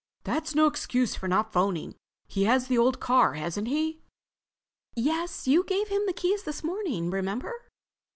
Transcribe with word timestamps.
"That's 0.23 0.55
no 0.55 0.65
excuse 0.65 1.13
for 1.13 1.27
not 1.27 1.53
phoning. 1.53 1.93
He 2.27 2.45
has 2.45 2.65
the 2.65 2.77
old 2.79 2.99
car, 2.99 3.35
hasn't 3.35 3.67
he?" 3.67 4.01
"Yes. 4.95 5.47
You 5.47 5.63
gave 5.63 5.89
him 5.89 6.07
the 6.07 6.11
keys 6.13 6.41
this 6.41 6.63
morning, 6.63 7.11
remember?" 7.11 7.53